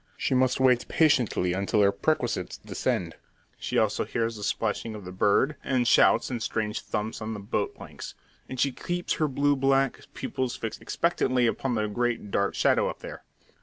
She 0.17 0.33
must 0.33 0.59
wait 0.59 0.87
patiently 0.87 1.53
until 1.53 1.81
her 1.83 1.91
perquisites 1.91 2.57
descend. 2.57 3.17
She 3.59 3.77
also 3.77 4.03
hears 4.03 4.35
the 4.35 4.41
splashing 4.41 4.95
of 4.95 5.05
the 5.05 5.11
bird, 5.11 5.57
and 5.63 5.87
shouts 5.87 6.31
and 6.31 6.41
strange 6.41 6.81
thumps 6.81 7.21
on 7.21 7.35
the 7.35 7.39
boat 7.39 7.75
planks; 7.75 8.15
and 8.49 8.59
she 8.59 8.71
keeps 8.71 9.13
her 9.21 9.27
blue 9.27 9.55
black 9.55 9.99
pupils 10.15 10.55
fixed 10.55 10.81
expectantly 10.81 11.45
upon 11.45 11.75
the 11.75 11.85
great 11.87 12.31
dark 12.31 12.55
shadow 12.55 12.89
up 12.89 13.01
there. 13.01 13.21